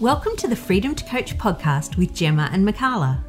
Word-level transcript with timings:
Welcome 0.00 0.34
to 0.36 0.48
the 0.48 0.56
Freedom 0.56 0.94
to 0.94 1.04
Coach 1.04 1.36
podcast 1.36 1.98
with 1.98 2.14
Gemma 2.14 2.48
and 2.54 2.66
Mikala. 2.66 3.22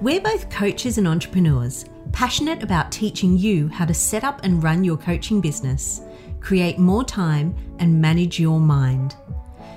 We're 0.00 0.20
both 0.20 0.50
coaches 0.50 0.98
and 0.98 1.06
entrepreneurs, 1.06 1.84
passionate 2.10 2.64
about 2.64 2.90
teaching 2.90 3.38
you 3.38 3.68
how 3.68 3.84
to 3.84 3.94
set 3.94 4.24
up 4.24 4.40
and 4.42 4.60
run 4.60 4.82
your 4.82 4.96
coaching 4.96 5.40
business, 5.40 6.00
create 6.40 6.80
more 6.80 7.04
time, 7.04 7.54
and 7.78 8.00
manage 8.00 8.40
your 8.40 8.58
mind. 8.58 9.14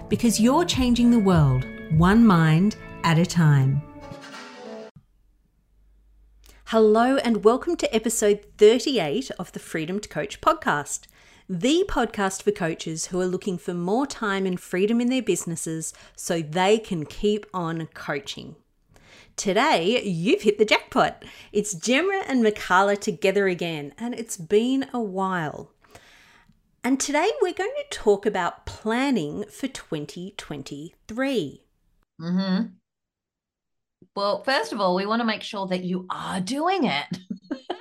Because 0.09 0.39
you're 0.39 0.65
changing 0.65 1.11
the 1.11 1.19
world, 1.19 1.67
one 1.91 2.25
mind 2.25 2.77
at 3.03 3.19
a 3.19 3.25
time. 3.27 3.79
Hello, 6.65 7.17
and 7.17 7.43
welcome 7.43 7.75
to 7.75 7.95
episode 7.95 8.43
38 8.57 9.29
of 9.37 9.51
the 9.51 9.59
Freedom 9.59 9.99
to 9.99 10.09
Coach 10.09 10.41
podcast 10.41 11.01
the 11.49 11.85
podcast 11.87 12.43
for 12.43 12.51
coaches 12.51 13.07
who 13.07 13.21
are 13.21 13.25
looking 13.25 13.57
for 13.57 13.73
more 13.73 14.05
time 14.05 14.45
and 14.45 14.59
freedom 14.59 14.99
in 14.99 15.09
their 15.09 15.21
businesses 15.21 15.93
so 16.15 16.41
they 16.41 16.77
can 16.77 17.05
keep 17.05 17.45
on 17.53 17.87
coaching. 17.93 18.57
Today, 19.37 20.03
you've 20.03 20.41
hit 20.41 20.57
the 20.57 20.65
jackpot. 20.65 21.23
It's 21.53 21.73
Gemma 21.73 22.23
and 22.27 22.43
Mikala 22.43 22.99
together 22.99 23.47
again, 23.47 23.93
and 23.97 24.13
it's 24.13 24.35
been 24.35 24.89
a 24.93 24.99
while. 24.99 25.71
And 26.83 26.99
today, 26.99 27.29
we're 27.41 27.53
going 27.53 27.73
to 27.77 27.97
talk 27.97 28.25
about 28.25 28.65
planning 28.65 29.45
for 29.49 29.67
2023. 29.67 31.63
Mm-hmm. 32.19 32.65
Well, 34.15 34.43
first 34.43 34.73
of 34.73 34.81
all, 34.81 34.95
we 34.95 35.05
want 35.05 35.21
to 35.21 35.25
make 35.25 35.43
sure 35.43 35.67
that 35.67 35.83
you 35.83 36.07
are 36.09 36.41
doing 36.41 36.85
it. 36.85 37.19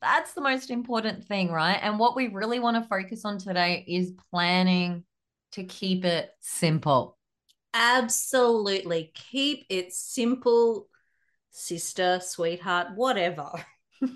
That's 0.00 0.32
the 0.32 0.40
most 0.40 0.70
important 0.70 1.24
thing, 1.24 1.50
right? 1.50 1.78
And 1.80 1.98
what 1.98 2.16
we 2.16 2.28
really 2.28 2.58
want 2.58 2.82
to 2.82 2.88
focus 2.88 3.24
on 3.24 3.38
today 3.38 3.84
is 3.86 4.12
planning 4.30 5.04
to 5.52 5.64
keep 5.64 6.04
it 6.04 6.30
simple. 6.40 7.18
Absolutely. 7.74 9.12
Keep 9.14 9.66
it 9.68 9.92
simple, 9.92 10.88
sister, 11.50 12.20
sweetheart, 12.22 12.88
whatever. 12.94 13.50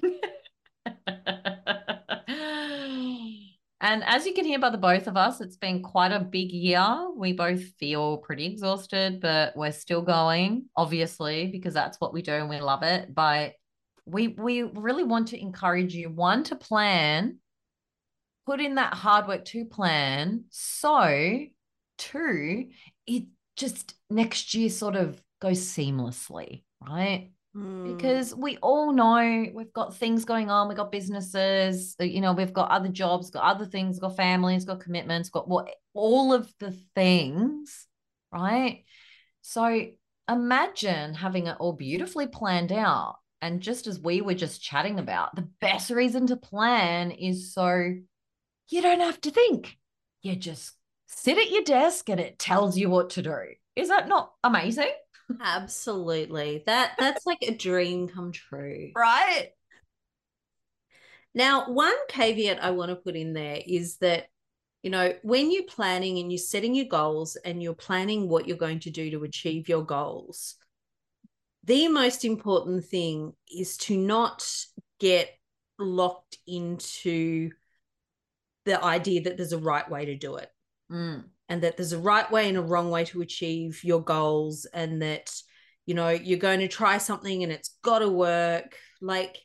And 3.85 4.03
as 4.05 4.25
you 4.25 4.33
can 4.33 4.47
hear 4.47 4.59
by 4.59 4.71
the 4.71 4.79
both 4.79 5.07
of 5.09 5.19
us, 5.19 5.43
it's 5.43 5.59
been 5.59 5.83
quite 5.83 6.11
a 6.11 6.19
big 6.19 6.53
year. 6.53 7.07
We 7.15 7.35
both 7.35 7.63
feel 7.79 8.17
pretty 8.17 8.47
exhausted, 8.47 9.21
but 9.21 9.55
we're 9.55 9.73
still 9.73 10.01
going, 10.01 10.71
obviously, 10.75 11.49
because 11.49 11.75
that's 11.75 12.01
what 12.01 12.15
we 12.15 12.23
do 12.23 12.33
and 12.33 12.49
we 12.49 12.61
love 12.61 12.83
it. 12.83 13.15
But 13.15 13.53
we 14.07 14.29
we 14.29 14.63
really 14.63 15.05
want 15.05 15.29
to 15.29 15.41
encourage 15.41 15.95
you 15.95 16.11
one 16.11 16.45
to 16.45 16.57
plan 16.57 17.39
put 18.47 18.61
in 18.61 18.75
that 18.75 18.93
hard 18.93 19.27
work 19.27 19.45
to 19.47 19.65
plan. 19.65 20.45
So 20.51 21.41
two 21.97 22.69
it 23.07 23.25
just 23.57 23.95
next 24.11 24.55
year 24.55 24.69
sort 24.69 24.97
of 24.97 25.23
goes 25.41 25.61
seamlessly 25.61 26.65
right? 26.87 27.31
Mm. 27.57 27.97
because 27.97 28.35
we 28.35 28.57
all 28.57 28.93
know 28.93 29.47
we've 29.55 29.73
got 29.73 29.97
things 29.97 30.25
going 30.25 30.51
on 30.51 30.67
we've 30.67 30.77
got 30.77 30.91
businesses 30.91 31.95
uh, 32.01 32.05
you 32.05 32.21
know 32.21 32.33
we've 32.33 32.53
got 32.53 32.73
other 32.73 32.89
jobs 32.89 33.31
got 33.31 33.45
other 33.45 33.65
things 33.65 34.01
got 34.01 34.17
families 34.17 34.65
got 34.65 34.81
commitments 34.81 35.29
got 35.29 35.47
what 35.49 35.71
all 35.93 36.33
of 36.33 36.53
the 36.59 36.73
things 36.97 37.87
right? 38.35 38.85
So 39.43 39.87
imagine 40.29 41.15
having 41.15 41.47
it 41.47 41.57
all 41.61 41.75
beautifully 41.75 42.27
planned 42.27 42.73
out 42.73 43.17
and 43.45 43.61
just 43.61 43.87
as 43.87 44.01
we 44.01 44.23
were 44.23 44.35
just 44.35 44.63
chatting 44.63 44.99
about, 44.99 45.37
the 45.37 45.49
best 45.61 45.91
reason 45.91 46.27
to 46.29 46.37
plan 46.37 47.11
is 47.11 47.53
so 47.53 47.95
you 48.71 48.83
don't 48.83 49.01
have 49.01 49.21
to 49.21 49.31
think. 49.31 49.77
You 50.23 50.35
just 50.35 50.73
sit 51.09 51.37
at 51.37 51.51
your 51.51 51.63
desk 51.63 52.09
and 52.09 52.19
it 52.19 52.39
tells 52.39 52.79
you 52.79 52.89
what 52.89 53.11
to 53.11 53.23
do. 53.23 53.37
Is 53.77 53.89
that 53.89 54.09
not 54.09 54.33
amazing? 54.43 54.93
Absolutely. 55.43 56.63
That 56.65 56.93
that's 56.99 57.27
like 57.27 57.43
a 57.43 57.55
dream 57.55 58.09
come 58.09 58.33
true. 58.33 58.93
Right? 58.97 59.51
Now, 61.35 61.71
one 61.71 61.95
caveat 62.09 62.65
I 62.65 62.71
want 62.71 62.91
to 62.91 62.97
put 62.97 63.15
in 63.15 63.35
there 63.35 63.61
is 63.67 63.99
that 63.99 64.29
you 64.83 64.91
know, 64.91 65.15
when 65.23 65.51
you're 65.51 65.65
planning 65.65 66.19
and 66.19 66.31
you're 66.31 66.39
setting 66.39 66.75
your 66.75 66.85
goals 66.85 67.37
and 67.37 67.63
you're 67.63 67.75
planning 67.75 68.29
what 68.29 68.47
you're 68.47 68.57
going 68.57 68.81
to 68.81 68.91
do 68.91 69.11
to 69.11 69.25
achieve 69.25 69.67
your 69.67 69.83
goals, 69.83 70.57
the 71.65 71.89
most 71.89 72.25
important 72.25 72.85
thing 72.85 73.33
is 73.53 73.77
to 73.79 73.97
not 73.97 74.47
get 75.01 75.31
locked 75.79 76.39
into 76.47 77.51
the 78.65 78.83
idea 78.83 79.23
that 79.23 79.37
there's 79.37 79.53
a 79.53 79.59
right 79.59 79.89
way 79.91 80.07
to 80.07 80.17
do 80.17 80.37
it. 80.37 80.51
Mm. 80.93 81.25
and 81.49 81.63
that 81.63 81.79
there's 81.79 81.95
a 81.95 81.99
right 81.99 82.31
way 82.31 82.47
and 82.47 82.59
a 82.59 82.63
wrong 82.63 82.91
way 82.91 83.07
to 83.07 83.23
achieve 83.23 83.83
your 83.83 84.03
goals 84.03 84.67
and 84.67 85.01
that 85.01 85.35
you 85.87 85.95
know 85.95 86.11
you're 86.11 86.39
going 86.39 86.61
to 86.61 86.69
try 86.69 86.99
something 86.99 87.43
and 87.43 87.51
it's 87.51 87.79
got 87.83 88.01
to 88.01 88.09
work. 88.09 88.77
Like 89.01 89.39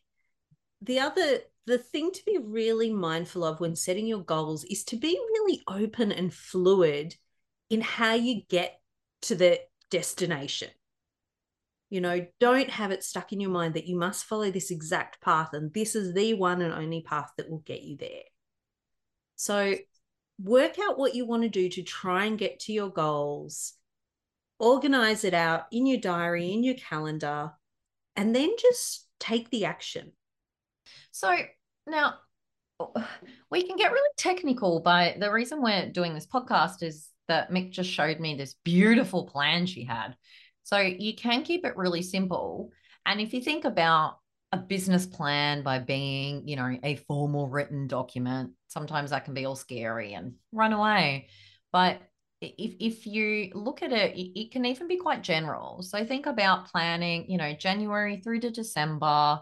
the 0.81 0.99
other 0.99 1.39
the 1.65 1.77
thing 1.77 2.11
to 2.11 2.25
be 2.25 2.37
really 2.43 2.91
mindful 2.91 3.45
of 3.45 3.61
when 3.61 3.75
setting 3.75 4.05
your 4.05 4.23
goals 4.23 4.65
is 4.65 4.83
to 4.85 4.97
be 4.97 5.17
really 5.17 5.61
open 5.67 6.11
and 6.11 6.33
fluid 6.33 7.15
in 7.69 7.79
how 7.79 8.15
you 8.15 8.41
get 8.49 8.79
to 9.21 9.35
the 9.35 9.59
destination 9.89 10.69
you 11.89 12.01
know, 12.01 12.25
don't 12.39 12.69
have 12.69 12.91
it 12.91 13.03
stuck 13.03 13.33
in 13.33 13.39
your 13.39 13.49
mind 13.49 13.73
that 13.73 13.87
you 13.87 13.97
must 13.97 14.25
follow 14.25 14.51
this 14.51 14.71
exact 14.71 15.21
path 15.21 15.53
and 15.53 15.73
this 15.73 15.95
is 15.95 16.13
the 16.13 16.35
one 16.35 16.61
and 16.61 16.73
only 16.73 17.01
path 17.01 17.31
that 17.37 17.49
will 17.49 17.63
get 17.65 17.81
you 17.81 17.97
there. 17.97 18.23
So, 19.35 19.75
work 20.41 20.77
out 20.79 20.99
what 20.99 21.15
you 21.15 21.25
want 21.25 21.43
to 21.43 21.49
do 21.49 21.69
to 21.69 21.83
try 21.83 22.25
and 22.25 22.37
get 22.37 22.59
to 22.61 22.73
your 22.73 22.89
goals, 22.89 23.73
organize 24.59 25.23
it 25.23 25.33
out 25.33 25.63
in 25.71 25.85
your 25.85 25.99
diary, 25.99 26.51
in 26.51 26.63
your 26.63 26.75
calendar, 26.75 27.51
and 28.15 28.35
then 28.35 28.51
just 28.59 29.07
take 29.19 29.49
the 29.49 29.65
action. 29.65 30.11
So, 31.11 31.35
now 31.87 32.15
we 33.49 33.63
can 33.63 33.77
get 33.77 33.91
really 33.91 34.09
technical, 34.17 34.81
but 34.81 35.19
the 35.19 35.31
reason 35.31 35.61
we're 35.61 35.89
doing 35.89 36.13
this 36.13 36.27
podcast 36.27 36.83
is 36.83 37.09
that 37.27 37.51
Mick 37.51 37.71
just 37.71 37.89
showed 37.89 38.19
me 38.19 38.35
this 38.35 38.55
beautiful 38.63 39.25
plan 39.25 39.65
she 39.65 39.83
had 39.83 40.15
so 40.69 40.77
you 40.77 41.15
can 41.15 41.41
keep 41.41 41.65
it 41.65 41.75
really 41.75 42.03
simple. 42.03 42.69
And 43.03 43.19
if 43.19 43.33
you 43.33 43.41
think 43.41 43.65
about 43.65 44.19
a 44.51 44.57
business 44.57 45.07
plan 45.07 45.63
by 45.63 45.79
being, 45.79 46.47
you 46.47 46.55
know, 46.55 46.77
a 46.83 46.97
formal 47.07 47.47
written 47.47 47.87
document, 47.87 48.51
sometimes 48.67 49.09
that 49.09 49.25
can 49.25 49.33
be 49.33 49.45
all 49.45 49.55
scary 49.55 50.13
and 50.13 50.35
run 50.51 50.73
away. 50.73 51.29
But 51.73 52.03
if 52.39 52.75
if 52.79 53.07
you 53.07 53.49
look 53.55 53.81
at 53.81 53.91
it, 53.91 54.13
it 54.15 54.51
can 54.51 54.63
even 54.63 54.87
be 54.87 54.97
quite 54.97 55.23
general. 55.23 55.81
So 55.81 56.05
think 56.05 56.27
about 56.27 56.71
planning, 56.71 57.25
you 57.31 57.39
know, 57.39 57.53
January 57.53 58.21
through 58.21 58.41
to 58.41 58.51
December, 58.51 59.39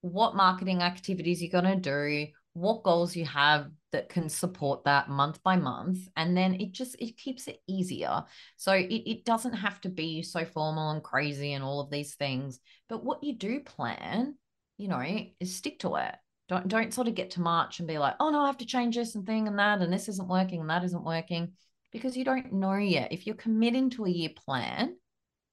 what 0.00 0.34
marketing 0.34 0.80
activities 0.80 1.42
you're 1.42 1.60
going 1.60 1.78
to 1.78 1.90
do, 1.90 2.32
what 2.60 2.82
goals 2.82 3.16
you 3.16 3.24
have 3.24 3.70
that 3.92 4.08
can 4.08 4.28
support 4.28 4.84
that 4.84 5.08
month 5.08 5.42
by 5.42 5.56
month 5.56 5.98
and 6.16 6.36
then 6.36 6.54
it 6.54 6.72
just 6.72 6.94
it 7.00 7.16
keeps 7.16 7.48
it 7.48 7.60
easier. 7.66 8.24
So 8.56 8.72
it, 8.72 8.86
it 8.86 9.24
doesn't 9.24 9.54
have 9.54 9.80
to 9.80 9.88
be 9.88 10.22
so 10.22 10.44
formal 10.44 10.90
and 10.90 11.02
crazy 11.02 11.54
and 11.54 11.64
all 11.64 11.80
of 11.80 11.90
these 11.90 12.14
things 12.14 12.60
but 12.88 13.04
what 13.04 13.24
you 13.24 13.36
do 13.36 13.60
plan 13.60 14.34
you 14.76 14.88
know 14.88 15.04
is 15.40 15.56
stick 15.56 15.78
to 15.80 15.96
it. 15.96 16.14
Don't 16.48 16.68
don't 16.68 16.94
sort 16.94 17.08
of 17.08 17.14
get 17.14 17.32
to 17.32 17.40
march 17.40 17.78
and 17.78 17.88
be 17.88 17.98
like 17.98 18.14
oh 18.20 18.30
no 18.30 18.40
i 18.40 18.46
have 18.46 18.58
to 18.58 18.66
change 18.66 18.96
this 18.96 19.14
and 19.14 19.26
thing 19.26 19.48
and 19.48 19.58
that 19.58 19.80
and 19.80 19.92
this 19.92 20.08
isn't 20.08 20.28
working 20.28 20.60
and 20.60 20.70
that 20.70 20.84
isn't 20.84 21.04
working 21.04 21.52
because 21.92 22.16
you 22.16 22.24
don't 22.24 22.52
know 22.52 22.74
yet. 22.74 23.12
If 23.12 23.26
you're 23.26 23.36
committing 23.36 23.90
to 23.90 24.04
a 24.04 24.10
year 24.10 24.30
plan 24.36 24.96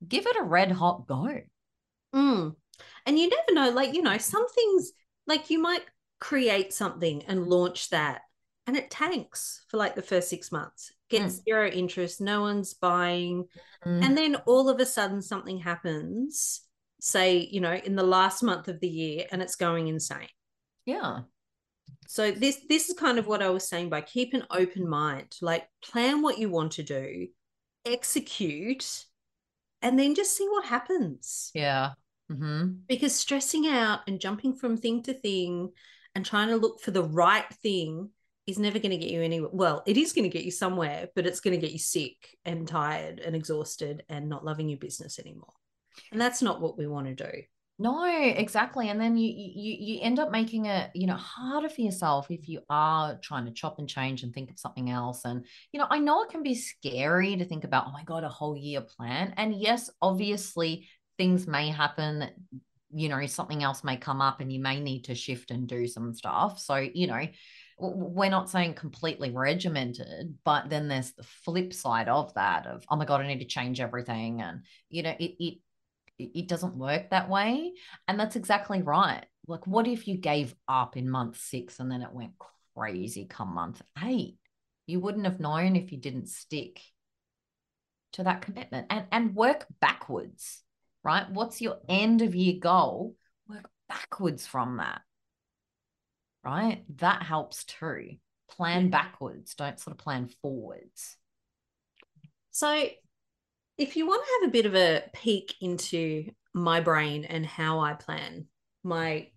give 0.05 0.27
it 0.27 0.37
a 0.39 0.43
red 0.43 0.71
hot 0.71 1.07
go. 1.07 1.39
Mm. 2.13 2.55
and 3.05 3.19
you 3.19 3.29
never 3.29 3.53
know 3.53 3.75
like 3.75 3.93
you 3.93 4.01
know 4.01 4.17
some 4.17 4.47
things 4.49 4.91
like 5.27 5.49
you 5.49 5.59
might 5.59 5.83
create 6.19 6.73
something 6.73 7.23
and 7.27 7.47
launch 7.47 7.89
that 7.89 8.21
and 8.65 8.75
it 8.75 8.91
tanks 8.91 9.63
for 9.69 9.77
like 9.77 9.95
the 9.95 10.01
first 10.01 10.29
six 10.29 10.51
months 10.51 10.91
gets 11.09 11.39
mm. 11.39 11.43
zero 11.45 11.67
interest 11.67 12.19
no 12.19 12.41
one's 12.41 12.73
buying 12.73 13.45
mm. 13.85 14.03
and 14.05 14.17
then 14.17 14.35
all 14.45 14.69
of 14.69 14.79
a 14.79 14.85
sudden 14.85 15.21
something 15.21 15.57
happens 15.57 16.61
say 16.99 17.37
you 17.51 17.61
know 17.61 17.73
in 17.73 17.95
the 17.95 18.03
last 18.03 18.43
month 18.43 18.67
of 18.67 18.79
the 18.79 18.87
year 18.87 19.25
and 19.31 19.41
it's 19.41 19.55
going 19.55 19.87
insane 19.87 20.27
yeah 20.85 21.19
so 22.07 22.31
this 22.31 22.61
this 22.67 22.89
is 22.89 22.97
kind 22.97 23.17
of 23.17 23.27
what 23.27 23.43
i 23.43 23.49
was 23.49 23.67
saying 23.67 23.89
by 23.89 24.01
keep 24.01 24.33
an 24.33 24.43
open 24.51 24.87
mind 24.87 25.35
like 25.41 25.67
plan 25.83 26.21
what 26.21 26.37
you 26.37 26.49
want 26.49 26.71
to 26.73 26.83
do 26.83 27.27
execute 27.85 29.05
and 29.81 29.97
then 29.97 30.15
just 30.15 30.35
see 30.35 30.47
what 30.49 30.65
happens 30.65 31.51
yeah 31.53 31.91
mm-hmm. 32.31 32.71
because 32.87 33.15
stressing 33.15 33.67
out 33.67 33.99
and 34.07 34.19
jumping 34.19 34.55
from 34.55 34.75
thing 34.75 35.03
to 35.03 35.13
thing 35.13 35.69
and 36.17 36.25
trying 36.25 36.47
to 36.47 36.55
look 36.55 36.81
for 36.81 36.89
the 36.89 37.03
right 37.03 37.47
thing 37.61 38.09
is 38.47 38.57
never 38.57 38.79
going 38.79 38.89
to 38.89 38.97
get 38.97 39.11
you 39.11 39.21
anywhere. 39.21 39.51
Well, 39.53 39.83
it 39.85 39.97
is 39.97 40.13
going 40.13 40.23
to 40.23 40.35
get 40.35 40.45
you 40.45 40.49
somewhere, 40.49 41.09
but 41.15 41.27
it's 41.27 41.41
going 41.41 41.53
to 41.53 41.61
get 41.63 41.73
you 41.73 41.77
sick 41.77 42.15
and 42.43 42.67
tired 42.67 43.19
and 43.19 43.35
exhausted 43.35 44.03
and 44.09 44.27
not 44.27 44.43
loving 44.43 44.67
your 44.67 44.79
business 44.79 45.19
anymore. 45.19 45.53
And 46.11 46.19
that's 46.19 46.41
not 46.41 46.59
what 46.59 46.75
we 46.75 46.87
want 46.87 47.05
to 47.05 47.13
do. 47.13 47.43
No, 47.77 48.03
exactly. 48.03 48.89
And 48.89 48.99
then 48.99 49.15
you 49.15 49.31
you 49.31 49.75
you 49.79 50.01
end 50.01 50.17
up 50.17 50.31
making 50.31 50.65
it, 50.65 50.89
you 50.95 51.05
know, 51.05 51.17
harder 51.17 51.69
for 51.69 51.81
yourself 51.81 52.31
if 52.31 52.49
you 52.49 52.61
are 52.67 53.19
trying 53.21 53.45
to 53.45 53.51
chop 53.51 53.77
and 53.77 53.87
change 53.87 54.23
and 54.23 54.33
think 54.33 54.49
of 54.49 54.57
something 54.57 54.89
else. 54.89 55.23
And, 55.23 55.45
you 55.71 55.79
know, 55.79 55.85
I 55.87 55.99
know 55.99 56.23
it 56.23 56.31
can 56.31 56.41
be 56.41 56.55
scary 56.55 57.35
to 57.35 57.45
think 57.45 57.63
about, 57.63 57.85
oh 57.87 57.91
my 57.91 58.03
God, 58.03 58.23
a 58.23 58.29
whole 58.29 58.57
year 58.57 58.81
plan. 58.81 59.35
And 59.37 59.53
yes, 59.53 59.91
obviously 60.01 60.87
things 61.19 61.45
may 61.45 61.69
happen, 61.69 62.31
you 62.93 63.09
know, 63.09 63.25
something 63.25 63.63
else 63.63 63.83
may 63.83 63.97
come 63.97 64.21
up 64.21 64.39
and 64.39 64.51
you 64.51 64.59
may 64.61 64.79
need 64.79 65.05
to 65.05 65.15
shift 65.15 65.51
and 65.51 65.67
do 65.67 65.87
some 65.87 66.13
stuff. 66.13 66.59
So, 66.59 66.75
you 66.75 67.07
know, 67.07 67.27
we're 67.79 68.29
not 68.29 68.49
saying 68.49 68.73
completely 68.73 69.31
regimented, 69.31 70.37
but 70.43 70.69
then 70.69 70.87
there's 70.87 71.11
the 71.11 71.23
flip 71.23 71.73
side 71.73 72.07
of 72.07 72.33
that 72.33 72.65
of, 72.65 72.83
oh 72.89 72.95
my 72.95 73.05
God, 73.05 73.21
I 73.21 73.27
need 73.27 73.39
to 73.39 73.45
change 73.45 73.79
everything. 73.79 74.41
And, 74.41 74.63
you 74.89 75.03
know, 75.03 75.15
it, 75.19 75.35
it 75.39 75.57
it 76.19 76.47
doesn't 76.47 76.75
work 76.75 77.11
that 77.11 77.29
way. 77.29 77.73
And 78.07 78.19
that's 78.19 78.35
exactly 78.35 78.81
right. 78.81 79.23
Like, 79.47 79.67
what 79.67 79.87
if 79.87 80.07
you 80.07 80.17
gave 80.17 80.55
up 80.67 80.97
in 80.97 81.09
month 81.09 81.39
six 81.39 81.79
and 81.79 81.91
then 81.91 82.01
it 82.01 82.11
went 82.11 82.31
crazy 82.75 83.25
come 83.29 83.53
month 83.53 83.81
eight? 84.03 84.37
You 84.87 84.99
wouldn't 84.99 85.25
have 85.25 85.39
known 85.39 85.75
if 85.75 85.91
you 85.91 85.99
didn't 85.99 86.29
stick 86.29 86.81
to 88.13 88.23
that 88.23 88.41
commitment 88.41 88.87
and, 88.89 89.05
and 89.11 89.35
work 89.35 89.67
backwards, 89.79 90.63
right? 91.07 91.31
What's 91.31 91.61
your 91.61 91.77
end 91.87 92.21
of 92.21 92.35
year 92.35 92.59
goal? 92.59 93.15
Work 93.47 93.69
backwards 93.87 94.45
from 94.45 94.77
that, 94.77 95.01
right? 96.43 96.83
That 96.97 97.23
helps 97.23 97.63
too. 97.63 98.17
Plan 98.51 98.89
backwards, 98.89 99.55
don't 99.55 99.79
sort 99.79 99.93
of 99.93 99.99
plan 99.99 100.29
forwards. 100.41 101.15
So 102.51 102.87
if 103.77 103.95
you 103.95 104.05
want 104.05 104.25
to 104.25 104.31
have 104.41 104.49
a 104.49 104.51
bit 104.51 104.65
of 104.65 104.75
a 104.75 105.03
peek 105.13 105.55
into 105.61 106.29
my 106.53 106.81
brain 106.81 107.23
and 107.23 107.45
how 107.45 107.79
I 107.79 107.93
plan 107.93 108.47
my 108.83 109.29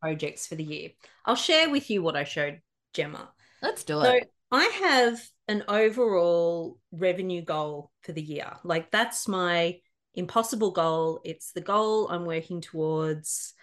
projects 0.00 0.48
for 0.48 0.56
the 0.56 0.64
year, 0.64 0.90
I'll 1.24 1.36
share 1.36 1.70
with 1.70 1.90
you 1.90 2.02
what 2.02 2.16
I 2.16 2.24
showed 2.24 2.60
Gemma. 2.92 3.30
Let's 3.60 3.84
do 3.84 4.00
it. 4.00 4.04
So 4.04 4.20
I 4.50 4.64
have 4.64 5.20
an 5.46 5.62
overall 5.68 6.80
revenue 6.90 7.42
goal 7.42 7.92
for 8.02 8.12
the 8.12 8.22
year. 8.22 8.52
Like 8.64 8.90
that's 8.90 9.28
my 9.28 9.78
impossible 10.14 10.70
goal. 10.70 11.20
It's 11.24 11.52
the 11.52 11.60
goal 11.60 12.08
I'm 12.08 12.24
working 12.24 12.60
towards. 12.60 13.54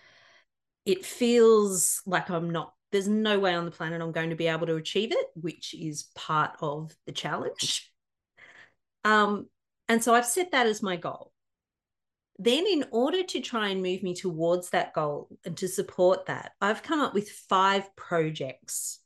It 0.85 1.05
feels 1.05 2.01
like 2.05 2.29
I'm 2.29 2.49
not, 2.49 2.73
there's 2.91 3.07
no 3.07 3.39
way 3.39 3.53
on 3.53 3.65
the 3.65 3.71
planet 3.71 4.01
I'm 4.01 4.11
going 4.11 4.31
to 4.31 4.35
be 4.35 4.47
able 4.47 4.67
to 4.67 4.75
achieve 4.75 5.11
it, 5.11 5.27
which 5.35 5.73
is 5.73 6.09
part 6.15 6.51
of 6.61 6.95
the 7.05 7.11
challenge. 7.11 7.91
Um, 9.03 9.47
and 9.87 10.03
so 10.03 10.13
I've 10.13 10.25
set 10.25 10.51
that 10.51 10.67
as 10.67 10.81
my 10.81 10.95
goal. 10.95 11.31
Then, 12.41 12.65
in 12.67 12.85
order 12.91 13.21
to 13.21 13.41
try 13.41 13.67
and 13.67 13.83
move 13.83 14.01
me 14.01 14.15
towards 14.15 14.69
that 14.69 14.93
goal 14.93 15.27
and 15.43 15.57
to 15.57 15.67
support 15.67 16.27
that, 16.27 16.53
I've 16.61 16.81
come 16.81 17.01
up 17.01 17.13
with 17.13 17.29
five 17.29 17.93
projects 17.97 18.99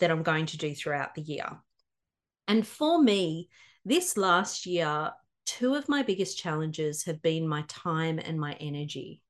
that 0.00 0.10
I'm 0.10 0.22
going 0.22 0.46
to 0.46 0.56
do 0.56 0.74
throughout 0.74 1.14
the 1.14 1.20
year. 1.20 1.60
And 2.48 2.66
for 2.66 3.00
me, 3.00 3.50
this 3.84 4.16
last 4.16 4.64
year, 4.64 5.10
two 5.58 5.74
of 5.74 5.88
my 5.88 6.02
biggest 6.02 6.38
challenges 6.38 7.04
have 7.04 7.20
been 7.20 7.46
my 7.46 7.62
time 7.68 8.18
and 8.18 8.40
my 8.40 8.54
energy. 8.54 9.20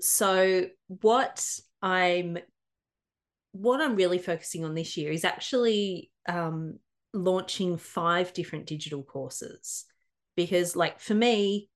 So, 0.00 0.66
what 0.88 1.60
I'm 1.80 2.38
what 3.52 3.80
I'm 3.80 3.94
really 3.96 4.18
focusing 4.18 4.64
on 4.64 4.74
this 4.74 4.96
year 4.96 5.12
is 5.12 5.24
actually 5.24 6.10
um, 6.28 6.78
launching 7.12 7.76
five 7.76 8.32
different 8.32 8.66
digital 8.66 9.02
courses. 9.02 9.84
Because 10.36 10.74
like 10.74 10.98
for 10.98 11.14
me 11.14 11.68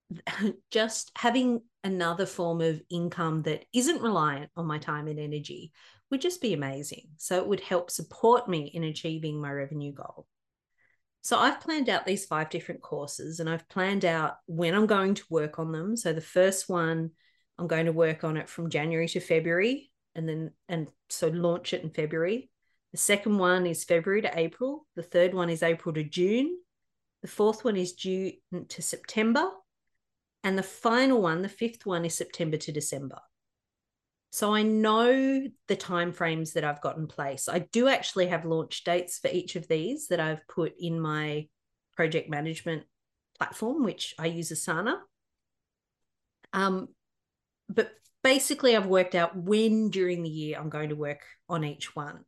just 0.70 1.12
having 1.16 1.62
another 1.84 2.26
form 2.26 2.60
of 2.60 2.82
income 2.90 3.42
that 3.42 3.64
isn't 3.72 4.02
reliant 4.02 4.50
on 4.56 4.66
my 4.66 4.78
time 4.78 5.06
and 5.06 5.20
energy 5.20 5.72
would 6.10 6.20
just 6.20 6.42
be 6.42 6.52
amazing. 6.52 7.06
So 7.16 7.38
it 7.38 7.46
would 7.46 7.60
help 7.60 7.90
support 7.90 8.48
me 8.48 8.64
in 8.74 8.82
achieving 8.84 9.40
my 9.40 9.52
revenue 9.52 9.92
goal 9.92 10.26
so 11.24 11.38
I've 11.38 11.58
planned 11.58 11.88
out 11.88 12.04
these 12.04 12.26
five 12.26 12.50
different 12.50 12.82
courses 12.82 13.40
and 13.40 13.48
I've 13.48 13.66
planned 13.70 14.04
out 14.04 14.36
when 14.44 14.74
I'm 14.74 14.84
going 14.84 15.14
to 15.14 15.24
work 15.30 15.58
on 15.58 15.72
them. 15.72 15.96
So 15.96 16.12
the 16.12 16.20
first 16.20 16.68
one, 16.68 17.12
I'm 17.58 17.66
going 17.66 17.86
to 17.86 17.92
work 17.92 18.24
on 18.24 18.36
it 18.36 18.46
from 18.46 18.68
January 18.68 19.08
to 19.08 19.20
February 19.20 19.90
and 20.14 20.28
then, 20.28 20.50
and 20.68 20.86
so 21.08 21.28
launch 21.28 21.72
it 21.72 21.82
in 21.82 21.88
February. 21.88 22.50
The 22.92 22.98
second 22.98 23.38
one 23.38 23.64
is 23.64 23.84
February 23.84 24.20
to 24.20 24.38
April. 24.38 24.86
The 24.96 25.02
third 25.02 25.32
one 25.32 25.48
is 25.48 25.62
April 25.62 25.94
to 25.94 26.04
June. 26.04 26.58
The 27.22 27.28
fourth 27.28 27.64
one 27.64 27.78
is 27.78 27.94
June 27.94 28.34
to 28.68 28.82
September. 28.82 29.48
And 30.42 30.58
the 30.58 30.62
final 30.62 31.22
one, 31.22 31.40
the 31.40 31.48
fifth 31.48 31.86
one, 31.86 32.04
is 32.04 32.14
September 32.14 32.58
to 32.58 32.70
December. 32.70 33.20
So 34.34 34.52
I 34.52 34.64
know 34.64 35.46
the 35.68 35.76
timeframes 35.76 36.54
that 36.54 36.64
I've 36.64 36.80
got 36.80 36.96
in 36.96 37.06
place. 37.06 37.48
I 37.48 37.60
do 37.60 37.86
actually 37.86 38.26
have 38.26 38.44
launch 38.44 38.82
dates 38.82 39.20
for 39.20 39.28
each 39.28 39.54
of 39.54 39.68
these 39.68 40.08
that 40.08 40.18
I've 40.18 40.44
put 40.48 40.72
in 40.76 40.98
my 40.98 41.46
project 41.94 42.28
management 42.28 42.82
platform, 43.38 43.84
which 43.84 44.12
I 44.18 44.26
use 44.26 44.50
Asana. 44.50 44.96
Um, 46.52 46.88
but 47.68 47.92
basically, 48.24 48.74
I've 48.74 48.86
worked 48.88 49.14
out 49.14 49.36
when 49.36 49.90
during 49.90 50.24
the 50.24 50.28
year 50.28 50.58
I'm 50.58 50.68
going 50.68 50.88
to 50.88 50.96
work 50.96 51.20
on 51.48 51.62
each 51.62 51.94
one. 51.94 52.24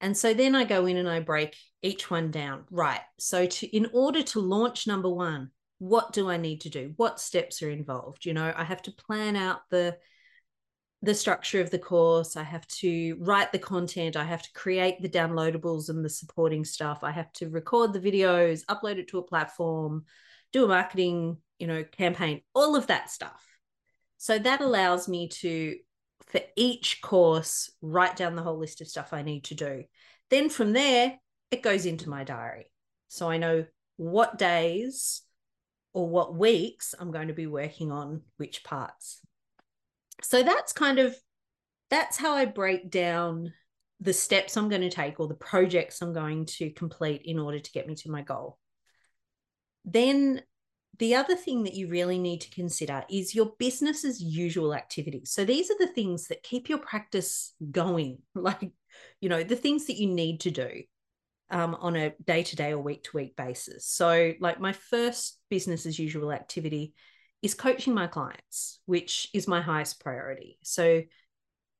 And 0.00 0.16
so 0.16 0.32
then 0.32 0.54
I 0.54 0.62
go 0.62 0.86
in 0.86 0.96
and 0.96 1.08
I 1.08 1.18
break 1.18 1.56
each 1.82 2.08
one 2.08 2.30
down. 2.30 2.66
Right. 2.70 3.00
So 3.18 3.46
to 3.46 3.76
in 3.76 3.88
order 3.92 4.22
to 4.22 4.40
launch 4.40 4.86
number 4.86 5.10
1, 5.10 5.50
what 5.78 6.12
do 6.12 6.30
I 6.30 6.36
need 6.36 6.60
to 6.60 6.70
do? 6.70 6.92
What 6.94 7.18
steps 7.18 7.64
are 7.64 7.70
involved? 7.70 8.24
You 8.24 8.34
know, 8.34 8.54
I 8.56 8.62
have 8.62 8.82
to 8.82 8.92
plan 8.92 9.34
out 9.34 9.62
the 9.70 9.96
the 11.04 11.14
structure 11.14 11.60
of 11.60 11.70
the 11.70 11.78
course. 11.78 12.36
I 12.36 12.42
have 12.42 12.66
to 12.68 13.16
write 13.20 13.52
the 13.52 13.58
content. 13.58 14.16
I 14.16 14.24
have 14.24 14.42
to 14.42 14.52
create 14.52 15.00
the 15.00 15.08
downloadables 15.08 15.88
and 15.88 16.04
the 16.04 16.08
supporting 16.08 16.64
stuff. 16.64 17.00
I 17.02 17.10
have 17.10 17.32
to 17.34 17.48
record 17.48 17.92
the 17.92 18.00
videos, 18.00 18.64
upload 18.66 18.98
it 18.98 19.08
to 19.08 19.18
a 19.18 19.22
platform, 19.22 20.04
do 20.52 20.64
a 20.64 20.68
marketing, 20.68 21.38
you 21.58 21.66
know, 21.66 21.84
campaign, 21.84 22.42
all 22.54 22.76
of 22.76 22.86
that 22.88 23.10
stuff. 23.10 23.46
So 24.18 24.38
that 24.38 24.60
allows 24.60 25.08
me 25.08 25.28
to 25.28 25.76
for 26.34 26.40
each 26.56 27.00
course, 27.00 27.70
write 27.80 28.16
down 28.16 28.34
the 28.34 28.42
whole 28.42 28.58
list 28.58 28.80
of 28.80 28.88
stuff 28.88 29.12
I 29.12 29.22
need 29.22 29.44
to 29.44 29.54
do. 29.54 29.84
Then 30.30 30.48
from 30.48 30.72
there, 30.72 31.18
it 31.50 31.62
goes 31.62 31.86
into 31.86 32.08
my 32.08 32.24
diary. 32.24 32.70
So 33.06 33.30
I 33.30 33.36
know 33.36 33.66
what 33.96 34.38
days 34.38 35.22
or 35.92 36.08
what 36.08 36.34
weeks 36.34 36.94
I'm 36.98 37.12
going 37.12 37.28
to 37.28 37.34
be 37.34 37.46
working 37.46 37.92
on 37.92 38.22
which 38.36 38.64
parts. 38.64 39.20
So 40.22 40.42
that's 40.42 40.72
kind 40.72 40.98
of 40.98 41.16
that's 41.90 42.16
how 42.16 42.34
I 42.34 42.44
break 42.44 42.90
down 42.90 43.52
the 44.00 44.12
steps 44.12 44.56
I'm 44.56 44.68
going 44.68 44.82
to 44.82 44.90
take 44.90 45.20
or 45.20 45.28
the 45.28 45.34
projects 45.34 46.02
I'm 46.02 46.12
going 46.12 46.46
to 46.46 46.70
complete 46.70 47.22
in 47.24 47.38
order 47.38 47.58
to 47.58 47.72
get 47.72 47.86
me 47.86 47.94
to 47.96 48.10
my 48.10 48.22
goal. 48.22 48.58
Then 49.84 50.42
the 50.98 51.14
other 51.16 51.36
thing 51.36 51.64
that 51.64 51.74
you 51.74 51.88
really 51.88 52.18
need 52.18 52.40
to 52.42 52.50
consider 52.50 53.04
is 53.10 53.34
your 53.34 53.52
business's 53.58 54.20
usual 54.20 54.74
activities. 54.74 55.30
So 55.30 55.44
these 55.44 55.70
are 55.70 55.78
the 55.78 55.92
things 55.92 56.28
that 56.28 56.42
keep 56.42 56.68
your 56.68 56.78
practice 56.78 57.52
going, 57.70 58.18
like, 58.34 58.72
you 59.20 59.28
know, 59.28 59.42
the 59.42 59.56
things 59.56 59.86
that 59.86 59.98
you 59.98 60.08
need 60.08 60.40
to 60.40 60.50
do 60.50 60.82
um, 61.50 61.74
on 61.74 61.96
a 61.96 62.14
day 62.24 62.42
to 62.42 62.56
day 62.56 62.72
or 62.72 62.78
week 62.78 63.04
to 63.04 63.16
week 63.16 63.36
basis. 63.36 63.86
So, 63.86 64.32
like, 64.40 64.60
my 64.60 64.72
first 64.72 65.38
business 65.50 65.86
as 65.86 65.98
usual 65.98 66.32
activity 66.32 66.94
is 67.44 67.54
coaching 67.54 67.92
my 67.92 68.06
clients, 68.06 68.80
which 68.86 69.28
is 69.34 69.46
my 69.46 69.60
highest 69.60 70.02
priority. 70.02 70.58
So, 70.64 71.02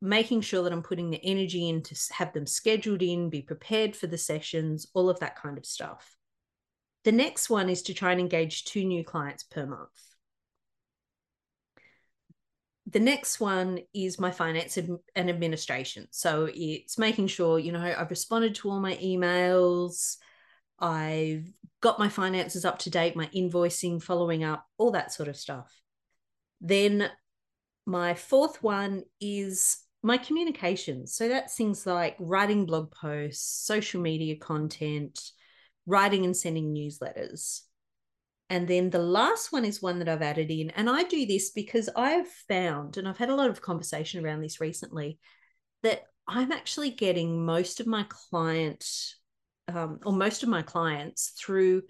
making 0.03 0.43
sure 0.43 0.63
that 0.63 0.73
I'm 0.73 0.83
putting 0.83 1.09
the 1.09 1.25
energy 1.25 1.71
in 1.71 1.83
to 1.83 1.97
have 2.13 2.35
them 2.35 2.47
scheduled 2.47 3.01
in, 3.01 3.31
be 3.31 3.41
prepared 3.41 3.97
for 3.97 4.07
the 4.07 4.19
sessions, 4.19 4.87
all 4.93 5.09
of 5.09 5.21
that 5.21 5.37
kind 5.37 5.57
of 5.57 5.65
stuff. 5.65 6.17
The 7.05 7.13
next 7.13 7.49
one 7.49 7.71
is 7.71 7.81
to 7.85 7.95
try 7.95 8.13
and 8.13 8.21
engage 8.21 8.65
two 8.65 8.85
new 8.85 9.03
clients 9.05 9.45
per 9.45 9.65
month. 9.65 9.89
The 12.87 13.01
next 13.01 13.41
one 13.41 13.81
is 13.95 14.21
my 14.21 14.31
finance 14.31 14.77
and 14.77 14.99
administration. 15.17 16.09
So 16.11 16.51
it's 16.53 16.99
making 16.99 17.29
sure, 17.29 17.59
you 17.59 17.73
know, 17.73 17.81
I've 17.81 18.11
responded 18.11 18.55
to 18.57 18.69
all 18.69 18.81
my 18.81 18.97
emails, 18.97 20.19
I've 20.85 21.51
got 21.81 21.99
my 21.99 22.11
finances 22.11 22.67
up 22.67 22.79
to 22.81 22.91
date, 22.91 23.17
my 23.17 23.27
invoicing, 23.35 24.03
following 24.03 24.45
up, 24.45 24.67
all 24.77 24.91
that 24.91 25.15
sort 25.15 25.31
of 25.31 25.37
stuff. 25.37 25.73
Then 26.61 27.11
my 27.87 28.13
fourth 28.13 28.63
one 28.63 29.05
is 29.19 29.79
my 30.03 30.19
communications. 30.19 31.15
So 31.15 31.29
that's 31.29 31.57
things 31.57 31.87
like 31.87 32.17
writing 32.21 32.67
blog 32.67 32.91
posts, 32.93 33.65
social 33.67 34.03
media 34.03 34.37
content, 34.37 35.19
writing 35.87 36.27
and 36.27 36.37
sending 36.37 36.75
newsletters. 36.75 37.63
And 38.51 38.69
then 38.69 38.91
the 38.91 38.99
last 38.99 39.53
one 39.53 39.65
is 39.65 39.81
one 39.81 40.01
that 40.01 40.09
I've 40.09 40.21
added 40.21 40.51
in. 40.51 40.69
And 40.71 40.91
I 40.91 41.05
do 41.05 41.25
this 41.25 41.51
because 41.51 41.89
I've 41.97 42.29
found, 42.29 42.99
and 42.99 43.09
I've 43.09 43.17
had 43.17 43.31
a 43.31 43.35
lot 43.35 43.49
of 43.49 43.63
conversation 43.63 44.23
around 44.23 44.43
this 44.43 44.61
recently, 44.61 45.19
that 45.83 46.03
I'm 46.29 46.53
actually 46.53 46.91
getting 46.91 47.43
most 47.43 47.81
of 47.81 47.87
my 47.87 48.05
client 48.11 48.87
um, 49.69 50.01
or 50.05 50.13
most 50.13 50.43
of 50.43 50.49
my 50.49 50.63
clients 50.63 51.33
through 51.39 51.83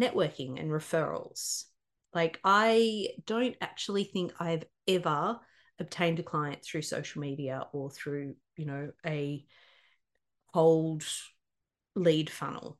networking 0.00 0.60
and 0.60 0.70
referrals. 0.70 1.64
Like, 2.14 2.40
I 2.44 3.08
don't 3.26 3.56
actually 3.60 4.04
think 4.04 4.32
I've 4.38 4.64
ever 4.86 5.38
obtained 5.78 6.18
a 6.18 6.22
client 6.22 6.64
through 6.64 6.82
social 6.82 7.20
media 7.20 7.66
or 7.72 7.90
through, 7.90 8.34
you 8.56 8.64
know, 8.64 8.90
a 9.04 9.44
cold 10.52 11.04
lead 11.94 12.30
funnel. 12.30 12.78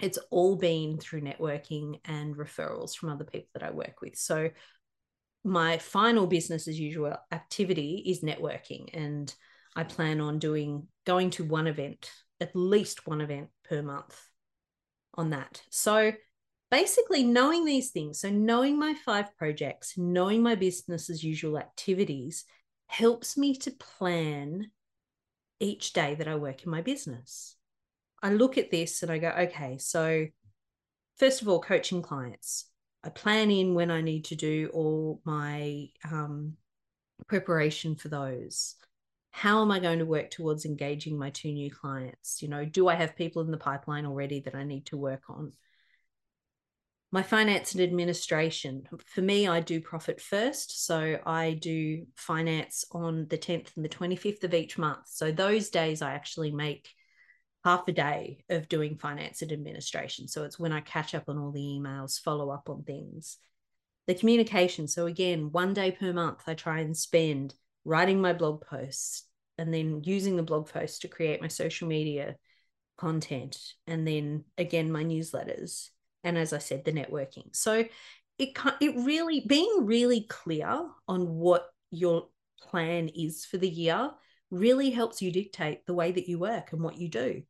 It's 0.00 0.18
all 0.30 0.56
been 0.56 0.98
through 0.98 1.20
networking 1.20 2.00
and 2.04 2.36
referrals 2.36 2.96
from 2.96 3.10
other 3.10 3.24
people 3.24 3.48
that 3.54 3.62
I 3.62 3.70
work 3.70 4.00
with. 4.00 4.16
So, 4.16 4.50
my 5.44 5.78
final 5.78 6.26
business 6.26 6.68
as 6.68 6.78
usual 6.78 7.16
activity 7.32 8.02
is 8.06 8.20
networking. 8.20 8.88
And 8.94 9.32
I 9.74 9.84
plan 9.84 10.20
on 10.20 10.38
doing 10.38 10.86
going 11.04 11.30
to 11.30 11.44
one 11.44 11.66
event, 11.66 12.10
at 12.42 12.54
least 12.54 13.06
one 13.06 13.20
event 13.20 13.48
per 13.68 13.80
month 13.80 14.20
on 15.14 15.30
that. 15.30 15.62
So, 15.70 16.12
basically 16.72 17.22
knowing 17.22 17.66
these 17.66 17.90
things 17.90 18.18
so 18.18 18.30
knowing 18.30 18.78
my 18.78 18.94
five 19.04 19.36
projects 19.36 19.98
knowing 19.98 20.42
my 20.42 20.54
business 20.54 21.10
as 21.10 21.22
usual 21.22 21.58
activities 21.58 22.46
helps 22.86 23.36
me 23.36 23.54
to 23.54 23.70
plan 23.72 24.70
each 25.60 25.92
day 25.92 26.14
that 26.14 26.26
i 26.26 26.34
work 26.34 26.64
in 26.64 26.70
my 26.70 26.80
business. 26.80 27.56
I 28.22 28.30
look 28.30 28.56
at 28.56 28.70
this 28.70 29.02
and 29.02 29.12
i 29.12 29.18
go 29.18 29.28
okay 29.28 29.76
so 29.76 30.26
first 31.18 31.42
of 31.42 31.48
all 31.48 31.60
coaching 31.60 32.00
clients. 32.00 32.64
I 33.04 33.10
plan 33.10 33.50
in 33.50 33.74
when 33.74 33.90
i 33.90 34.00
need 34.00 34.24
to 34.26 34.34
do 34.34 34.70
all 34.72 35.20
my 35.24 35.88
um, 36.10 36.54
preparation 37.28 37.96
for 37.96 38.08
those 38.08 38.76
how 39.32 39.62
am 39.62 39.70
i 39.70 39.80
going 39.80 39.98
to 39.98 40.04
work 40.04 40.30
towards 40.30 40.64
engaging 40.64 41.18
my 41.18 41.30
two 41.30 41.52
new 41.52 41.70
clients? 41.70 42.42
You 42.42 42.48
know 42.48 42.64
do 42.64 42.86
i 42.86 42.94
have 42.94 43.16
people 43.16 43.42
in 43.42 43.50
the 43.50 43.56
pipeline 43.56 44.06
already 44.06 44.40
that 44.40 44.54
i 44.54 44.62
need 44.62 44.86
to 44.86 44.96
work 44.96 45.22
on? 45.28 45.52
My 47.10 47.22
finance 47.22 47.72
and 47.72 47.82
administration 47.82 48.86
for 49.06 49.22
me 49.22 49.48
i 49.48 49.60
do 49.60 49.80
profit 49.80 50.20
first. 50.20 50.86
So 50.86 51.18
i 51.26 51.54
do 51.54 52.06
finance 52.14 52.84
on 52.92 53.26
the 53.28 53.38
10th 53.38 53.72
and 53.74 53.84
the 53.84 53.88
25th 53.88 54.44
of 54.44 54.54
each 54.54 54.78
month. 54.78 55.08
So 55.08 55.32
those 55.32 55.70
days 55.70 56.02
i 56.02 56.12
actually 56.12 56.52
make 56.52 56.90
half 57.64 57.88
a 57.88 57.92
day 57.92 58.44
of 58.50 58.68
doing 58.68 58.96
finance 58.98 59.40
and 59.40 59.50
administration. 59.50 60.28
So 60.28 60.44
it's 60.44 60.58
when 60.58 60.72
i 60.72 60.80
catch 60.80 61.14
up 61.14 61.24
on 61.28 61.38
all 61.38 61.52
the 61.52 61.60
emails 61.60 62.20
follow 62.20 62.50
up 62.50 62.68
on 62.68 62.82
things. 62.82 63.38
The 64.06 64.14
communication. 64.14 64.88
So 64.88 65.06
again 65.06 65.52
one 65.52 65.72
day 65.72 65.90
per 65.90 66.12
month 66.12 66.42
i 66.46 66.52
try 66.52 66.80
and 66.80 66.94
spend 66.94 67.54
writing 67.84 68.20
my 68.20 68.32
blog 68.32 68.62
posts 68.62 69.24
and 69.58 69.72
then 69.72 70.02
using 70.04 70.36
the 70.36 70.42
blog 70.42 70.68
posts 70.68 71.00
to 71.00 71.08
create 71.08 71.40
my 71.40 71.48
social 71.48 71.88
media 71.88 72.36
content 72.96 73.58
and 73.86 74.06
then 74.06 74.44
again 74.58 74.90
my 74.90 75.02
newsletters 75.04 75.88
and 76.24 76.38
as 76.38 76.52
I 76.52 76.58
said, 76.58 76.84
the 76.84 76.92
networking. 76.92 77.54
So 77.54 77.84
it 78.38 78.58
it 78.80 78.94
really 78.96 79.44
being 79.46 79.86
really 79.86 80.26
clear 80.28 80.88
on 81.08 81.28
what 81.28 81.66
your 81.90 82.28
plan 82.60 83.08
is 83.08 83.44
for 83.44 83.58
the 83.58 83.68
year 83.68 84.10
really 84.50 84.90
helps 84.90 85.22
you 85.22 85.32
dictate 85.32 85.86
the 85.86 85.94
way 85.94 86.12
that 86.12 86.28
you 86.28 86.38
work 86.38 86.72
and 86.72 86.82
what 86.82 86.96
you 86.96 87.08
do. 87.08 87.42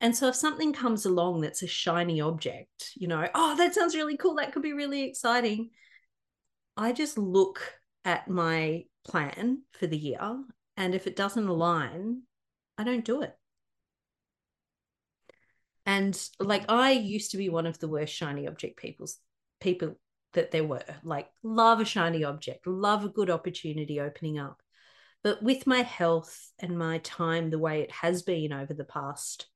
And 0.00 0.16
so 0.16 0.28
if 0.28 0.34
something 0.34 0.72
comes 0.72 1.04
along 1.04 1.40
that's 1.40 1.62
a 1.62 1.66
shiny 1.66 2.20
object, 2.20 2.92
you 2.96 3.06
know, 3.06 3.28
oh, 3.34 3.56
that 3.56 3.74
sounds 3.74 3.94
really 3.94 4.16
cool, 4.16 4.36
that 4.36 4.52
could 4.52 4.62
be 4.62 4.72
really 4.72 5.04
exciting. 5.04 5.70
I 6.76 6.92
just 6.92 7.18
look 7.18 7.74
at 8.04 8.28
my 8.28 8.84
plan 9.04 9.62
for 9.72 9.86
the 9.86 9.96
year 9.96 10.18
and 10.76 10.94
if 10.94 11.06
it 11.06 11.16
doesn't 11.16 11.46
align, 11.46 12.22
I 12.78 12.84
don't 12.84 13.04
do 13.04 13.22
it. 13.22 13.36
And 15.84 16.18
like 16.38 16.70
I 16.70 16.92
used 16.92 17.32
to 17.32 17.36
be 17.36 17.48
one 17.48 17.66
of 17.66 17.78
the 17.78 17.88
worst 17.88 18.14
shiny 18.14 18.46
object 18.46 18.78
people's 18.78 19.18
people 19.60 19.96
that 20.32 20.50
there 20.50 20.64
were. 20.64 20.84
Like 21.02 21.28
love 21.42 21.80
a 21.80 21.84
shiny 21.84 22.24
object, 22.24 22.66
love 22.66 23.04
a 23.04 23.08
good 23.08 23.28
opportunity 23.28 24.00
opening 24.00 24.38
up. 24.38 24.62
But 25.22 25.42
with 25.42 25.66
my 25.66 25.82
health 25.82 26.50
and 26.58 26.78
my 26.78 26.98
time 26.98 27.50
the 27.50 27.58
way 27.58 27.82
it 27.82 27.90
has 27.90 28.22
been 28.22 28.52
over 28.52 28.72
the 28.72 28.84
past 28.84 29.46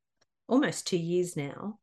almost 0.46 0.86
two 0.86 0.98
years 0.98 1.36
now, 1.36 1.78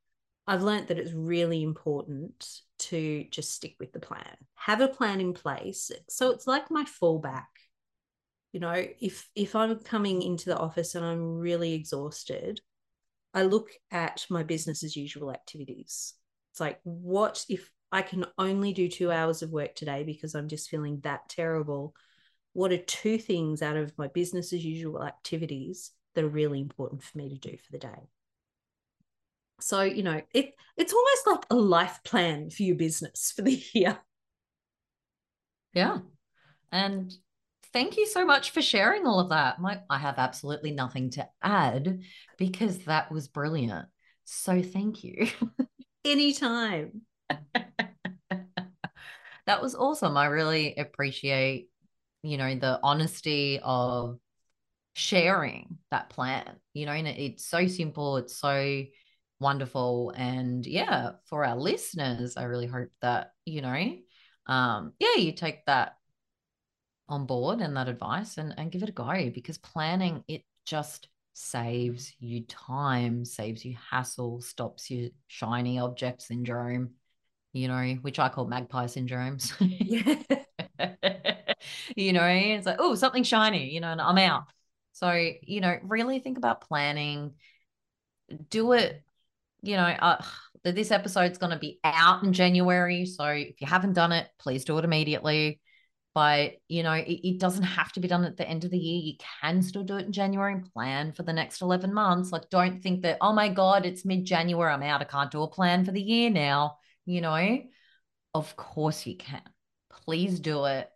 I've 0.47 0.63
learned 0.63 0.87
that 0.87 0.97
it's 0.97 1.13
really 1.13 1.63
important 1.63 2.61
to 2.79 3.25
just 3.31 3.51
stick 3.51 3.75
with 3.79 3.93
the 3.93 3.99
plan. 3.99 4.35
Have 4.55 4.81
a 4.81 4.87
plan 4.87 5.21
in 5.21 5.33
place. 5.33 5.91
So 6.09 6.31
it's 6.31 6.47
like 6.47 6.71
my 6.71 6.83
fallback. 6.83 7.45
You 8.51 8.59
know, 8.59 8.85
if 8.99 9.29
if 9.35 9.55
I'm 9.55 9.79
coming 9.79 10.21
into 10.21 10.49
the 10.49 10.57
office 10.57 10.95
and 10.95 11.05
I'm 11.05 11.37
really 11.37 11.73
exhausted, 11.73 12.59
I 13.33 13.43
look 13.43 13.69
at 13.91 14.25
my 14.29 14.43
business 14.43 14.83
as 14.83 14.97
usual 14.97 15.31
activities. 15.31 16.15
It's 16.51 16.59
like, 16.59 16.79
what 16.83 17.45
if 17.47 17.71
I 17.91 18.01
can 18.01 18.25
only 18.37 18.73
do 18.73 18.89
two 18.89 19.11
hours 19.11 19.41
of 19.41 19.51
work 19.51 19.75
today 19.75 20.03
because 20.03 20.35
I'm 20.35 20.49
just 20.49 20.69
feeling 20.69 20.99
that 21.03 21.29
terrible? 21.29 21.95
What 22.53 22.73
are 22.73 22.77
two 22.77 23.17
things 23.17 23.61
out 23.61 23.77
of 23.77 23.97
my 23.97 24.07
business 24.07 24.51
as 24.51 24.65
usual 24.65 25.03
activities 25.03 25.91
that 26.15 26.25
are 26.25 26.29
really 26.29 26.59
important 26.59 27.03
for 27.03 27.17
me 27.17 27.29
to 27.29 27.37
do 27.37 27.55
for 27.57 27.71
the 27.71 27.79
day? 27.79 28.09
So, 29.61 29.81
you 29.81 30.03
know, 30.03 30.21
it 30.33 30.53
it's 30.77 30.93
almost 30.93 31.27
like 31.27 31.45
a 31.49 31.55
life 31.55 31.99
plan 32.03 32.49
for 32.49 32.63
your 32.63 32.75
business 32.75 33.31
for 33.35 33.41
the 33.41 33.61
year. 33.73 33.99
Yeah. 35.73 35.99
And 36.71 37.13
thank 37.73 37.97
you 37.97 38.07
so 38.07 38.25
much 38.25 38.51
for 38.51 38.61
sharing 38.61 39.05
all 39.05 39.19
of 39.19 39.29
that. 39.29 39.59
My, 39.59 39.81
I 39.89 39.97
have 39.97 40.15
absolutely 40.17 40.71
nothing 40.71 41.11
to 41.11 41.27
add 41.41 42.01
because 42.37 42.79
that 42.79 43.11
was 43.11 43.27
brilliant. 43.27 43.87
So 44.25 44.61
thank 44.61 45.03
you. 45.03 45.27
Anytime. 46.05 47.01
that 49.45 49.61
was 49.61 49.75
awesome. 49.75 50.17
I 50.17 50.25
really 50.25 50.75
appreciate, 50.75 51.69
you 52.23 52.37
know, 52.37 52.55
the 52.55 52.79
honesty 52.83 53.59
of 53.63 54.17
sharing 54.93 55.77
that 55.91 56.09
plan. 56.09 56.55
You 56.73 56.85
know, 56.85 56.93
and 56.93 57.07
it's 57.07 57.45
so 57.45 57.67
simple, 57.67 58.17
it's 58.17 58.37
so 58.37 58.83
wonderful. 59.41 60.13
And 60.15 60.65
yeah, 60.65 61.13
for 61.25 61.43
our 61.43 61.57
listeners, 61.57 62.37
I 62.37 62.43
really 62.43 62.67
hope 62.67 62.91
that, 63.01 63.33
you 63.45 63.61
know, 63.61 63.97
um, 64.45 64.93
yeah, 64.99 65.15
you 65.17 65.33
take 65.33 65.65
that 65.65 65.97
on 67.09 67.25
board 67.25 67.59
and 67.59 67.75
that 67.75 67.89
advice 67.89 68.37
and, 68.37 68.53
and 68.57 68.71
give 68.71 68.83
it 68.83 68.89
a 68.89 68.93
go 68.93 69.29
because 69.33 69.57
planning 69.57 70.23
it 70.27 70.43
just 70.65 71.09
saves 71.33 72.13
you 72.19 72.45
time, 72.45 73.25
saves 73.25 73.65
you 73.65 73.75
hassle, 73.89 74.41
stops 74.41 74.89
you 74.89 75.11
shiny 75.27 75.79
object 75.79 76.21
syndrome, 76.21 76.91
you 77.51 77.67
know, 77.67 77.97
which 78.01 78.19
I 78.19 78.29
call 78.29 78.45
magpie 78.45 78.85
syndromes. 78.85 79.51
you 81.95 82.13
know, 82.13 82.25
it's 82.25 82.65
like, 82.65 82.77
oh, 82.79 82.95
something 82.95 83.23
shiny, 83.23 83.71
you 83.71 83.81
know, 83.81 83.91
and 83.91 84.01
I'm 84.01 84.17
out. 84.17 84.43
So, 84.93 85.11
you 85.41 85.61
know, 85.61 85.77
really 85.83 86.19
think 86.19 86.37
about 86.37 86.61
planning. 86.61 87.33
Do 88.49 88.73
it, 88.73 89.03
you 89.61 89.77
know, 89.77 89.83
uh, 89.83 90.21
this 90.63 90.91
episode's 90.91 91.37
going 91.37 91.51
to 91.51 91.59
be 91.59 91.79
out 91.83 92.23
in 92.23 92.33
January. 92.33 93.05
So 93.05 93.25
if 93.25 93.59
you 93.61 93.67
haven't 93.67 93.93
done 93.93 94.11
it, 94.11 94.27
please 94.39 94.65
do 94.65 94.77
it 94.77 94.85
immediately. 94.85 95.59
But 96.13 96.55
you 96.67 96.83
know 96.83 96.91
it, 96.91 97.07
it, 97.07 97.39
doesn't 97.39 97.63
have 97.63 97.93
to 97.93 98.01
be 98.01 98.09
done 98.09 98.25
at 98.25 98.35
the 98.35 98.45
end 98.47 98.65
of 98.65 98.71
the 98.71 98.77
year. 98.77 98.99
You 99.01 99.13
can 99.39 99.61
still 99.61 99.83
do 99.83 99.95
it 99.95 100.07
in 100.07 100.11
january 100.11 100.51
and 100.51 100.73
plan 100.73 101.13
for 101.13 101.23
the 101.23 101.31
next 101.31 101.61
11 101.61 101.93
months. 101.93 102.33
Like 102.33 102.49
don't 102.49 102.83
think 102.83 103.03
that 103.03 103.17
oh 103.21 103.31
my 103.31 103.47
god 103.47 103.85
it's 103.85 104.03
mid-january 104.03 104.73
i'm 104.73 104.83
out 104.83 104.99
i 104.99 105.05
can't 105.05 105.31
do 105.31 105.41
a 105.41 105.47
plan 105.47 105.85
for 105.85 105.93
the 105.93 106.01
year 106.01 106.29
now. 106.29 106.79
You 107.05 107.21
know? 107.21 107.59
Of 108.33 108.57
course 108.57 109.05
you 109.05 109.15
can. 109.15 109.41
Please 110.05 110.41
do 110.41 110.65
it. 110.65 110.89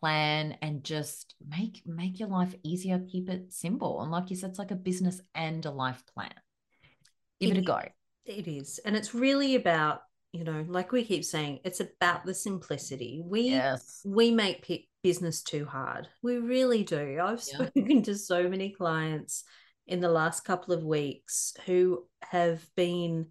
Plan 0.00 0.58
and 0.60 0.82
just 0.82 1.36
make 1.46 1.82
make 1.86 2.18
your 2.18 2.28
life 2.28 2.56
easier 2.64 2.98
keep 2.98 3.30
it 3.30 3.52
simple. 3.52 4.02
And 4.02 4.10
like 4.10 4.30
you 4.30 4.36
said 4.36 4.50
it's 4.50 4.58
like 4.58 4.72
a 4.72 4.76
business 4.76 5.20
and 5.36 5.64
a 5.64 5.70
life 5.70 6.02
plan 6.12 6.34
give 7.46 7.56
it, 7.56 7.58
it 7.58 7.62
a 7.62 7.64
go 7.64 7.80
it 8.26 8.48
is 8.48 8.80
and 8.84 8.96
it's 8.96 9.14
really 9.14 9.54
about 9.54 10.00
you 10.32 10.44
know 10.44 10.64
like 10.68 10.92
we 10.92 11.04
keep 11.04 11.24
saying 11.24 11.60
it's 11.64 11.80
about 11.80 12.24
the 12.24 12.34
simplicity 12.34 13.22
we 13.24 13.42
yes. 13.42 14.00
we 14.04 14.30
make 14.30 14.62
p- 14.62 14.88
business 15.02 15.42
too 15.42 15.64
hard 15.64 16.08
we 16.22 16.38
really 16.38 16.82
do 16.82 17.18
i've 17.22 17.42
yeah. 17.46 17.66
spoken 17.66 18.02
to 18.02 18.16
so 18.16 18.48
many 18.48 18.70
clients 18.70 19.44
in 19.86 20.00
the 20.00 20.08
last 20.08 20.44
couple 20.44 20.74
of 20.74 20.82
weeks 20.82 21.52
who 21.66 22.04
have 22.22 22.66
been 22.74 23.26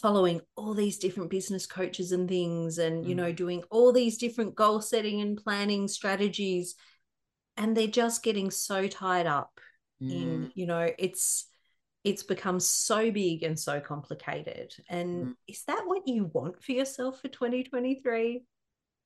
following 0.00 0.40
all 0.56 0.74
these 0.74 0.98
different 0.98 1.30
business 1.30 1.66
coaches 1.66 2.12
and 2.12 2.28
things 2.28 2.78
and 2.78 3.04
mm. 3.04 3.08
you 3.08 3.14
know 3.14 3.30
doing 3.30 3.62
all 3.70 3.92
these 3.92 4.18
different 4.18 4.54
goal 4.54 4.80
setting 4.80 5.20
and 5.20 5.36
planning 5.36 5.86
strategies 5.86 6.74
and 7.56 7.76
they're 7.76 7.86
just 7.86 8.22
getting 8.22 8.50
so 8.50 8.88
tied 8.88 9.26
up 9.26 9.60
mm. 10.02 10.10
in 10.10 10.52
you 10.54 10.66
know 10.66 10.90
it's 10.98 11.46
it's 12.04 12.22
become 12.22 12.58
so 12.58 13.10
big 13.10 13.42
and 13.42 13.58
so 13.58 13.80
complicated. 13.80 14.74
And 14.88 15.26
mm. 15.26 15.34
is 15.46 15.62
that 15.64 15.82
what 15.86 16.06
you 16.06 16.24
want 16.32 16.62
for 16.62 16.72
yourself 16.72 17.20
for 17.20 17.28
2023? 17.28 18.42